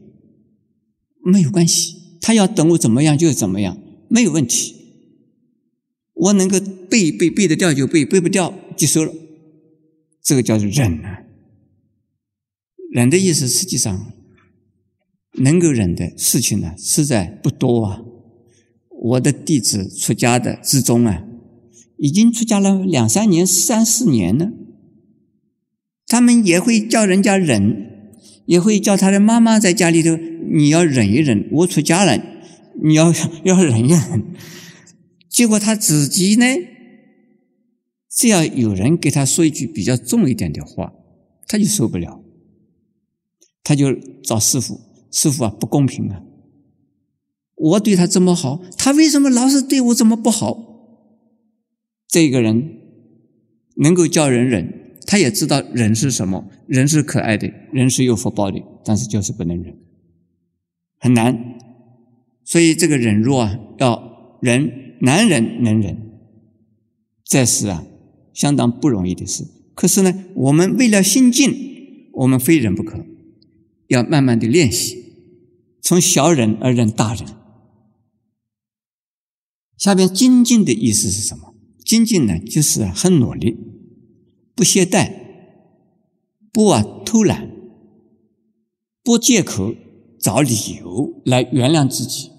[1.23, 4.84] 没有关系，他要等我怎么样就怎么样，没有问题。
[6.15, 9.13] 我能够背背背得掉就背，背不掉就收了。
[10.23, 11.21] 这个叫做忍啊。
[12.91, 14.13] 忍的意思，实际上
[15.33, 18.01] 能够忍的事情呢，实在不多啊。
[18.97, 21.25] 我的弟子出家的之中啊，
[21.97, 24.51] 已经出家了两三年、三四年了。
[26.07, 28.09] 他们也会叫人家忍，
[28.45, 30.17] 也会叫他的妈妈在家里头，
[30.49, 31.49] 你要忍一忍。
[31.51, 32.17] 我出家了，
[32.81, 34.23] 你要要忍一忍。
[35.35, 36.45] 结果他自己呢，
[38.09, 40.93] 只要有人给他说一句比较重一点的话，
[41.45, 42.23] 他就受不了，
[43.61, 43.93] 他就
[44.23, 44.79] 找师傅。
[45.11, 46.23] 师傅啊，不公平啊！
[47.55, 50.57] 我对他这么好，他为什么老是对我这么不好？
[52.07, 52.79] 这个人
[53.75, 59.77] 能够叫人忍，他也知道忍是什么，人是可爱的，人是有福报的，但是就是不能忍，
[60.97, 61.57] 很难。
[62.45, 64.84] 所以这个忍弱啊，要忍。
[65.01, 66.19] 男人能忍，
[67.23, 67.85] 这是啊
[68.33, 69.45] 相当不容易的事。
[69.73, 73.05] 可是呢，我们为了心静，我们非忍不可，
[73.87, 74.95] 要慢慢的练习，
[75.81, 77.25] 从小忍而忍大忍。
[79.77, 81.53] 下边精进的意思是什么？
[81.83, 83.57] 精进呢，就是很努力，
[84.55, 85.11] 不懈怠，
[86.51, 87.51] 不啊偷懒，
[89.03, 89.75] 不借口
[90.19, 92.31] 找理由来原谅自己，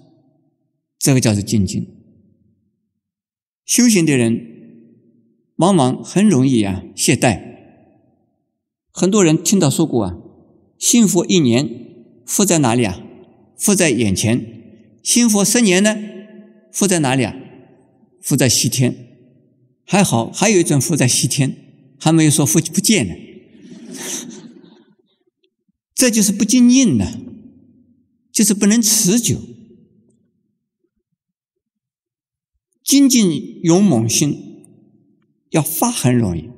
[0.99, 1.96] 这个叫做精进。
[3.67, 4.41] 修行的人
[5.57, 7.41] 往往很容易啊懈怠。
[8.91, 10.17] 很多人听到说过啊，
[10.79, 11.69] 信佛一年，
[12.25, 13.03] 福在哪里啊？
[13.57, 14.39] 福在眼前；
[15.03, 15.97] 信佛十年呢，
[16.71, 17.35] 福在哪里啊？
[18.21, 18.95] 福在西天。
[19.83, 21.55] 还好，还有一种福在西天，
[21.99, 23.13] 还没有说福不见呢。
[25.93, 27.05] 这就是不精进呢，
[28.31, 29.37] 就是不能持久。
[32.87, 34.63] 精进勇猛心
[35.49, 36.49] 要发很容易，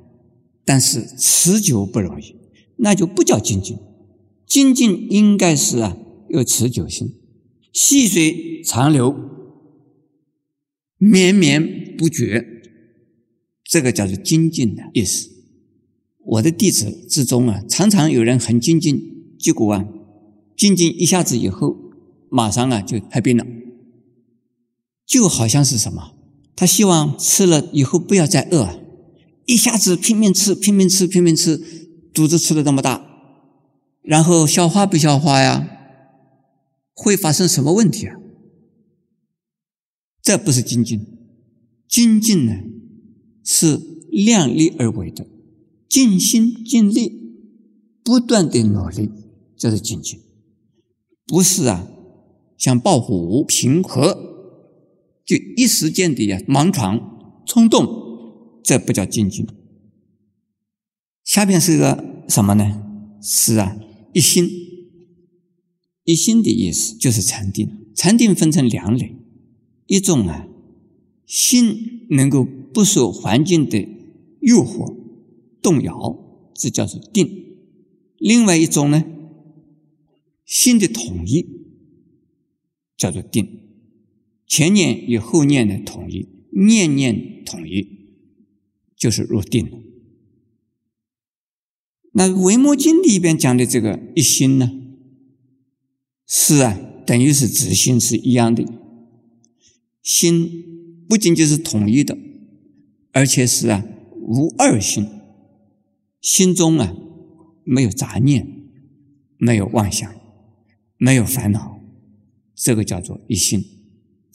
[0.64, 2.36] 但是持久不容易，
[2.76, 3.76] 那就不叫精进。
[4.46, 5.96] 精进应该是啊
[6.28, 7.16] 有持久心，
[7.72, 9.12] 细水长流，
[10.98, 12.62] 绵绵不绝，
[13.64, 15.30] 这个叫做精进的意思。
[16.24, 19.84] 我的弟子之中啊，常常有人很精进，结果啊，
[20.56, 21.76] 精进一下子以后，
[22.28, 23.44] 马上啊就害病了，
[25.04, 26.18] 就好像是什么？
[26.54, 28.80] 他希望吃了以后不要再饿，
[29.46, 31.56] 一下子拼命吃，拼命吃，拼命吃，
[32.12, 33.02] 肚子吃的这么大，
[34.02, 35.66] 然后消化不消化呀？
[36.92, 38.16] 会发生什么问题啊？
[40.22, 41.06] 这不是精进，
[41.88, 42.52] 精进呢
[43.42, 45.26] 是量力而为的，
[45.88, 47.10] 尽心尽力，
[48.04, 49.10] 不断的努力，
[49.56, 50.20] 这是精进，
[51.26, 51.88] 不是啊，
[52.58, 54.29] 像抱虎平和。
[55.30, 57.86] 就一时间的呀，盲闯、冲动，
[58.64, 59.46] 这不叫精进。
[61.22, 62.82] 下边是个什么呢？
[63.22, 63.76] 是啊，
[64.12, 64.50] 一心。
[66.02, 67.92] 一心的意思就是禅定。
[67.94, 69.14] 禅定分成两类，
[69.86, 70.48] 一种啊，
[71.26, 73.86] 心能够不受环境的
[74.40, 74.96] 诱惑
[75.62, 77.28] 动摇，这叫做定；
[78.18, 79.04] 另外一种呢，
[80.44, 81.46] 心的统一
[82.96, 83.69] 叫做定。
[84.50, 87.86] 前念与后念的统一，念念统一，
[88.96, 89.78] 就是入定了。
[92.14, 94.72] 那《维摩经》里边讲的这个一心呢，
[96.26, 96.76] 是啊，
[97.06, 98.66] 等于是自心是一样的。
[100.02, 102.18] 心不仅仅是统一的，
[103.12, 103.86] 而且是啊
[104.16, 105.06] 无二心，
[106.20, 106.96] 心中啊
[107.62, 108.44] 没有杂念，
[109.38, 110.12] 没有妄想，
[110.96, 111.80] 没有烦恼，
[112.56, 113.64] 这个叫做一心。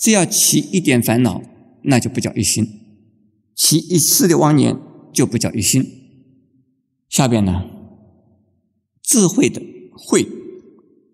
[0.06, 1.42] 只要起一点烦恼，
[1.86, 2.68] 那就不叫一心。
[3.56, 4.80] 起一世的妄念
[5.12, 5.84] 就不叫一心。
[7.10, 7.66] 下边呢，
[9.02, 9.60] 智慧的
[9.98, 10.28] 慧，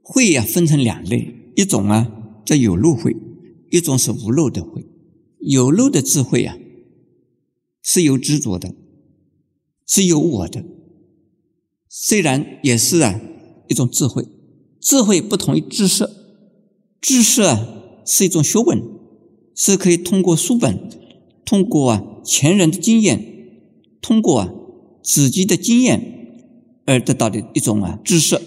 [0.01, 3.15] 慧呀分成两类，一种啊叫有漏慧，
[3.69, 4.85] 一种是无漏的慧。
[5.39, 6.57] 有漏的智慧啊，
[7.81, 8.75] 是有执着的，
[9.87, 10.65] 是有我的。
[11.87, 13.21] 虽然也是啊
[13.69, 14.27] 一种智慧，
[14.81, 16.09] 智慧不同于知识，
[16.99, 17.70] 知识啊
[18.05, 18.81] 是一种学问，
[19.55, 20.89] 是可以通过书本，
[21.45, 23.23] 通过啊前人的经验，
[24.01, 24.53] 通过啊
[25.03, 28.39] 自己的经验而得到的一种啊知识，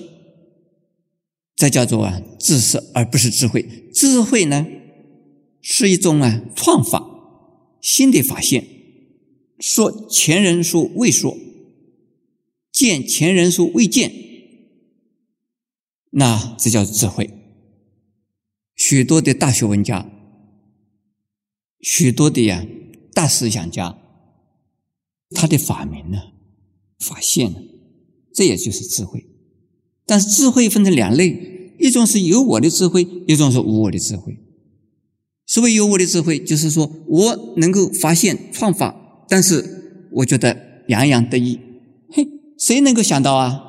[1.57, 3.91] 这叫做啊知识，而不是智慧。
[3.93, 4.67] 智慧呢？
[5.67, 7.03] 是一种啊创法，
[7.81, 8.67] 新的发现，
[9.59, 11.39] 说前人说未说，
[12.71, 14.13] 见前人说未见，
[16.11, 17.31] 那这叫智慧。
[18.87, 20.07] 许多的大学问家，
[21.81, 22.67] 许多的呀
[23.15, 23.97] 大思想家，
[25.31, 26.19] 他的发明呢，
[26.99, 27.61] 发现呢，
[28.35, 29.25] 这也就是智慧。
[30.05, 34.37] 但是智慧分成两类，一种是有我的智慧，一种是无我的智慧。
[35.47, 41.59] 所谓有我的智慧，就是说我能够发现创法，但是我觉得洋洋得意。
[42.11, 42.29] 嘿，
[42.59, 43.63] 谁能够想到啊？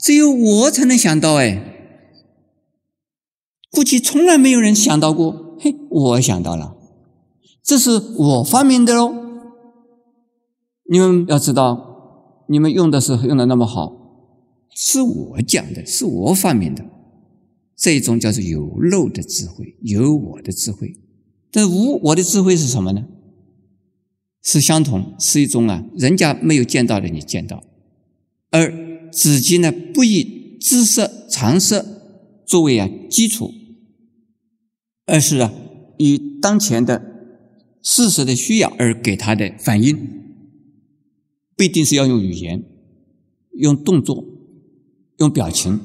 [0.00, 1.68] 只有我才能想到哎。
[3.70, 6.76] 过去从来没有人想到过，嘿，我想到了，
[7.62, 9.14] 这是我发明的喽。
[10.90, 13.92] 你们要知道，你们用的时候用的那么好，
[14.74, 16.84] 是我讲的，是我发明的。
[17.76, 20.96] 这一种叫做有漏的智慧，有我的智慧，
[21.52, 23.06] 但无我的智慧是什么呢？
[24.42, 27.62] 是相同，是一种啊，人家没有见到的你见到，
[28.50, 31.84] 而自己呢不以知识常识
[32.44, 33.52] 作为啊基础，
[35.10, 35.52] 而是啊
[35.98, 37.02] 以当前的
[37.82, 39.98] 事实的需要而给他的反应，
[41.56, 42.62] 不一定是要用语言，
[43.58, 44.24] 用动作，
[45.18, 45.80] 用表情。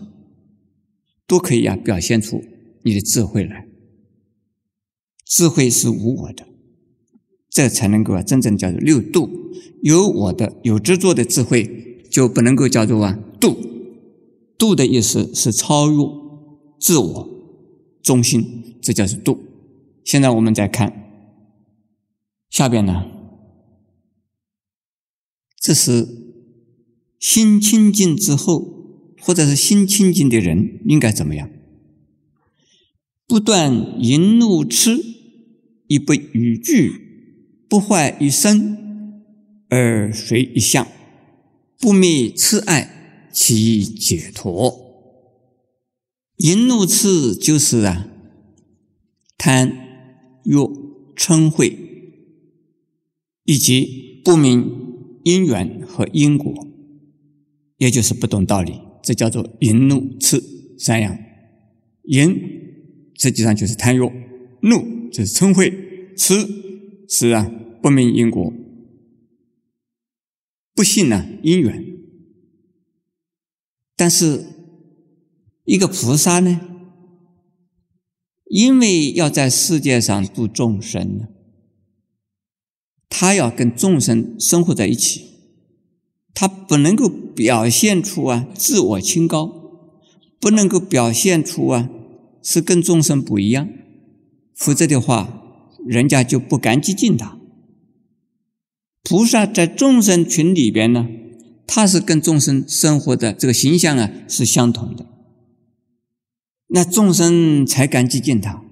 [1.27, 2.43] 都可以啊，表现出
[2.83, 3.67] 你的智慧来。
[5.25, 6.45] 智慧是无我的，
[7.49, 9.27] 这才能够啊，真正叫做六度。
[9.81, 13.57] 有我的、有执着的智慧，就不能够叫做啊度。
[14.55, 15.97] 度的意思是超越
[16.79, 17.34] 自我
[18.05, 19.43] 中心，这叫做度。
[20.05, 20.93] 现在我们再看
[22.49, 23.05] 下边呢，
[25.59, 26.07] 这是
[27.19, 28.73] 心清净之后。
[29.17, 31.49] 或者是心清净的人应该怎么样？
[33.25, 35.03] 不断淫怒痴，
[35.87, 36.91] 亦不逾矩，
[37.67, 39.23] 不坏一生，
[39.69, 40.87] 而随一相，
[41.79, 44.84] 不灭痴爱，其解脱。
[46.37, 48.09] 淫怒痴就是啊，
[49.37, 49.69] 贪、
[50.43, 50.55] 欲、
[51.15, 51.73] 嗔恚，
[53.45, 56.67] 以及不明因缘和因果，
[57.77, 58.81] 也就是不懂道理。
[59.01, 60.43] 这叫做淫怒痴
[60.77, 61.17] 三样，
[62.03, 62.35] 淫
[63.15, 64.01] 实际上就是贪欲，
[64.61, 65.71] 怒就是嗔恚，
[66.17, 66.35] 痴
[67.07, 67.49] 是啊
[67.81, 68.51] 不明因果，
[70.73, 71.85] 不信呢因缘。
[73.95, 74.43] 但是
[75.65, 76.61] 一个菩萨呢，
[78.45, 81.27] 因为要在世界上度众生呢，
[83.09, 85.33] 他要跟众生生活在一起。
[86.37, 89.49] 他不能够表现出啊自我清高，
[90.39, 91.89] 不能够表现出啊
[92.43, 93.69] 是跟众生不一样，
[94.53, 95.41] 否则的话，
[95.87, 97.39] 人家就不敢接近他。
[99.01, 101.07] 菩萨在众生群里边呢，
[101.65, 105.07] 他是跟众生生活的这个形象啊是相同的，
[106.67, 108.63] 那众生才敢接近他，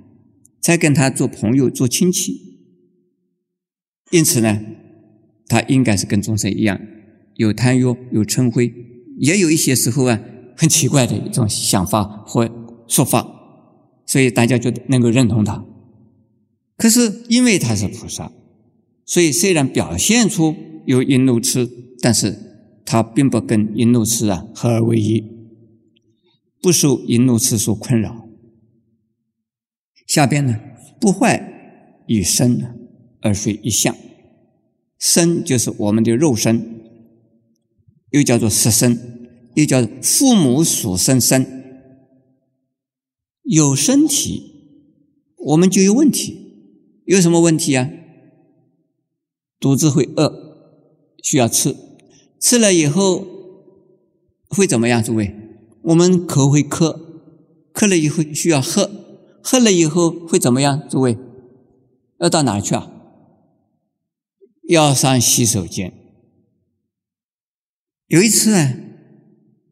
[0.61, 2.41] 才跟他做朋友、做亲戚。
[4.11, 4.61] 因此呢，
[5.47, 6.79] 他应该是跟众生一样。
[7.35, 7.81] 有贪欲，
[8.11, 8.71] 有嗔恚，
[9.17, 10.19] 也有一些时候啊，
[10.55, 12.47] 很奇怪的一种想法或
[12.87, 13.27] 说法，
[14.05, 15.65] 所以大家就能够认同他。
[16.77, 18.31] 可是因为他是菩萨，
[19.05, 21.69] 所以虽然表现出有淫怒痴，
[22.01, 22.37] 但是
[22.85, 25.23] 他并不跟淫怒痴啊合而为一，
[26.63, 28.29] 不受淫怒痴所困扰。
[30.07, 30.57] 下边呢，
[30.97, 32.57] 不坏与身
[33.19, 33.93] 而随一相，
[34.97, 36.79] 身就是我们的肉身。
[38.11, 38.97] 又叫做食身，
[39.55, 41.45] 又叫父母所生身。
[43.41, 44.41] 有身体，
[45.35, 47.01] 我们就有问题。
[47.05, 47.89] 有什么问题啊？
[49.59, 50.31] 肚子会饿，
[51.21, 51.75] 需要吃，
[52.39, 53.27] 吃了以后
[54.47, 55.03] 会怎么样？
[55.03, 55.35] 诸位，
[55.83, 56.99] 我们口会渴，
[57.73, 58.89] 渴了以后需要喝，
[59.43, 60.87] 喝了以后会怎么样？
[60.89, 61.17] 诸位，
[62.19, 62.89] 要到哪去啊？
[64.69, 65.93] 要上洗手间。
[68.07, 68.73] 有一次啊，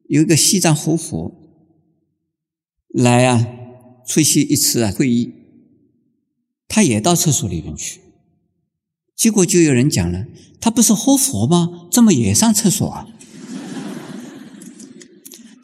[0.10, 1.34] 有一个西藏活佛
[2.90, 3.48] 来啊
[4.06, 5.32] 出席一次啊会议，
[6.68, 8.02] 他也到厕所里面去，
[9.16, 10.26] 结果就有人讲了
[10.60, 11.88] ：“他不是活佛吗？
[11.90, 13.08] 怎么也上厕所啊？”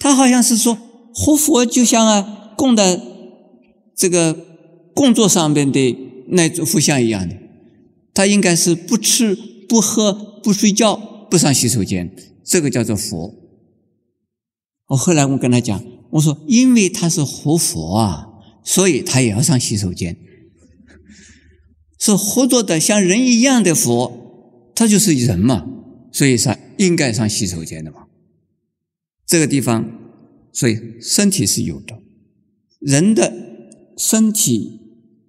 [0.07, 0.77] 他好像是说
[1.13, 3.01] 活佛就像啊供的
[3.93, 4.33] 这个
[4.93, 5.97] 工作上面的
[6.29, 7.35] 那尊佛像一样的，
[8.13, 9.37] 他应该是不吃
[9.67, 10.95] 不喝不睡觉
[11.29, 13.33] 不上洗手间，这个叫做佛。
[14.87, 18.27] 我后来我跟他讲，我说因为他是活佛啊，
[18.63, 20.15] 所以他也要上洗手间。
[21.99, 25.65] 是活着的像人一样的佛，他就是人嘛，
[26.13, 28.06] 所以上应该上洗手间的嘛。
[29.27, 29.85] 这个地方，
[30.53, 32.01] 所以身体是有的，
[32.79, 33.33] 人的
[33.97, 34.79] 身体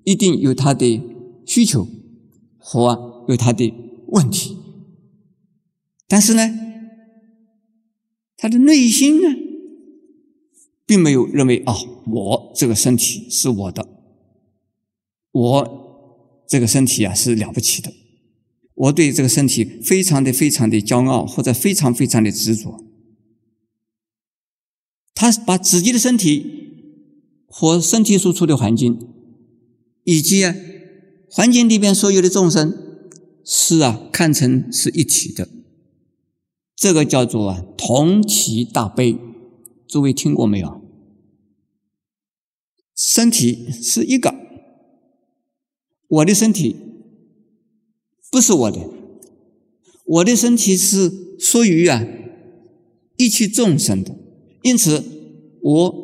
[0.05, 1.03] 一定有他的
[1.45, 1.89] 需求
[2.57, 3.75] 和有他的
[4.07, 4.57] 问题，
[6.07, 6.49] 但是呢，
[8.37, 9.35] 他的内心呢，
[10.87, 11.75] 并没有认为啊，
[12.07, 13.89] 我这个身体是我的，
[15.33, 17.93] 我这个身体啊是了不起的，
[18.75, 22.85] 我对这个身体非常的非常的骄傲，或者非常非常的执着。
[25.19, 26.47] 他把自己的身体
[27.49, 28.97] 和身体所处的环境，
[30.05, 30.55] 以及啊
[31.29, 32.73] 环境里边所有的众生，
[33.45, 35.49] 是啊看成是一体的，
[36.77, 39.19] 这个叫做啊同体大悲。
[39.89, 40.83] 诸位听过没有？
[42.95, 44.33] 身体是一个，
[46.07, 46.77] 我的身体
[48.31, 48.89] 不是我的，
[50.05, 51.11] 我的身体是
[51.41, 52.07] 属于啊
[53.17, 54.15] 一切众生的。
[54.63, 55.05] 因此，
[55.63, 55.95] 我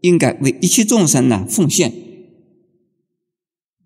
[0.00, 1.92] 应该为一切众生呢奉献。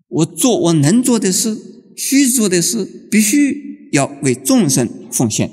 [0.07, 1.57] 我做我能做的事，
[1.95, 5.51] 需做的事，必须要为众生奉献。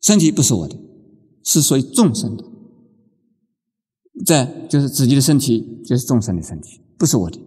[0.00, 0.76] 身体不是我的，
[1.44, 2.44] 是属于众生的。
[4.24, 7.38] 这就是自己的身体，就是众生的身体，不是我的。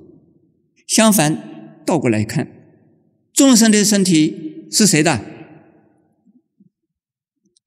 [0.87, 2.47] 相反，倒过来看，
[3.33, 5.25] 众生的身体是谁的？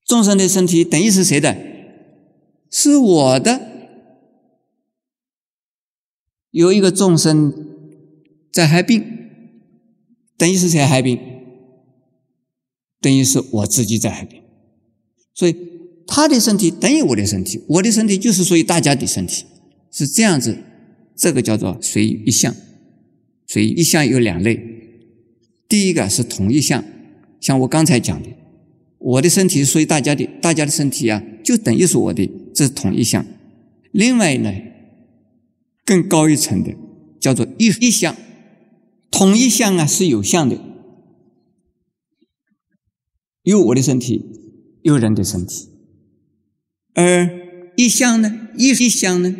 [0.04, 1.75] 众生的身体等于是谁的？
[2.78, 3.58] 是我的。
[6.50, 7.50] 有一个众生
[8.52, 9.02] 在害病，
[10.36, 11.18] 等于是谁害病？
[13.00, 14.42] 等于是我自己在害病。
[15.32, 15.56] 所以
[16.06, 19.46] 他的身体等于我的身体，我的身体就是属于大家的身体，
[19.90, 20.58] 是这样子。
[21.16, 22.54] 这个叫做随一相。
[23.46, 24.60] 随一相有两类，
[25.66, 26.84] 第一个是同一相，
[27.40, 28.28] 像我刚才讲的，
[28.98, 32.30] 我的身体属于大家的，大家的身体啊，就等于是我的。
[32.56, 33.26] 这是同一项，
[33.92, 34.50] 另外呢，
[35.84, 36.74] 更高一层的
[37.20, 38.16] 叫做一一项，
[39.10, 40.58] 同一项啊是有相的，
[43.42, 44.24] 有我的身体，
[44.80, 45.68] 有人的身体，
[46.94, 47.28] 而
[47.76, 49.36] 一项呢，一一项呢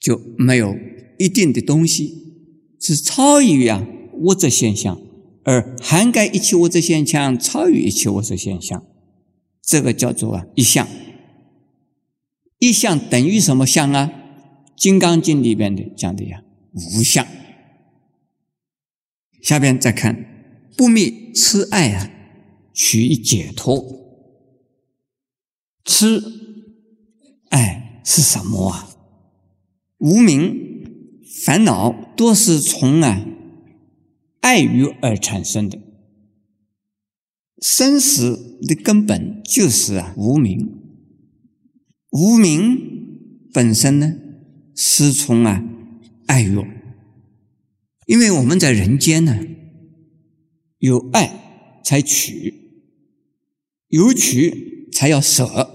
[0.00, 0.76] 就没有
[1.20, 2.12] 一定的东西，
[2.80, 5.00] 是超于啊物质现象，
[5.44, 8.84] 而涵盖一切物质现象，超越一切物质现象，
[9.62, 10.88] 这个叫做啊一项。
[12.66, 14.10] 一相等于什么相啊？
[14.74, 16.42] 《金刚经》里边的讲的呀，
[16.72, 17.26] 无相。
[19.42, 22.10] 下边再看不灭痴爱啊，
[22.72, 23.84] 取一解脱。
[25.84, 26.22] 痴
[27.50, 28.88] 爱是什么啊？
[29.98, 33.26] 无名烦恼多是从啊
[34.40, 35.78] 爱欲而产生的。
[37.60, 40.80] 生死的根本就是啊无名。
[42.14, 44.14] 无名本身呢，
[44.76, 45.64] 是从啊
[46.26, 46.64] 爱欲，
[48.06, 49.36] 因为我们在人间呢，
[50.78, 52.54] 有爱才取，
[53.88, 55.68] 有取才要舍，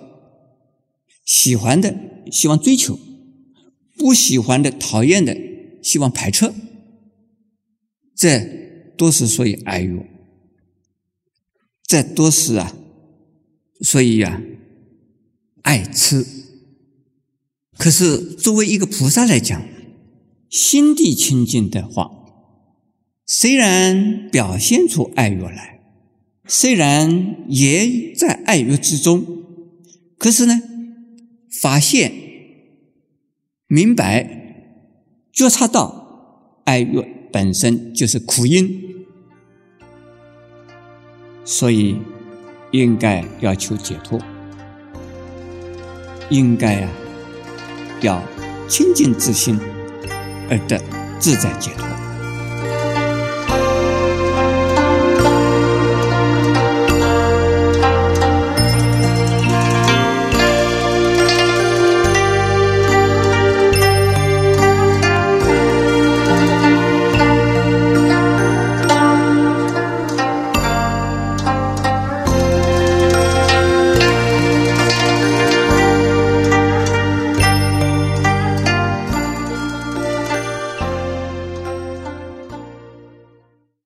[1.25, 1.93] 喜欢的
[2.31, 2.97] 希望追求，
[3.97, 5.37] 不喜欢的讨厌的
[5.83, 6.53] 希望排斥，
[8.15, 10.05] 这都是所以爱欲，
[11.83, 12.73] 这都是啊，
[13.81, 14.41] 所以呀。
[15.63, 16.25] 爱吃，
[17.77, 19.61] 可是作为一个菩萨来讲，
[20.49, 22.09] 心地清净的话，
[23.25, 25.81] 虽然表现出爱欲来，
[26.47, 29.25] 虽然也在爱欲之中，
[30.17, 30.61] 可是呢，
[31.61, 32.11] 发现、
[33.67, 34.73] 明白、
[35.31, 39.05] 觉察到爱欲本身就是苦因，
[41.45, 41.97] 所以
[42.71, 44.19] 应该要求解脱。
[46.29, 46.89] 应该啊，
[48.01, 48.21] 要
[48.67, 49.59] 清净自心，
[50.49, 50.79] 而得
[51.19, 51.88] 自在解脱。